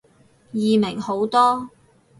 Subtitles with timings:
[0.51, 1.69] 易明好多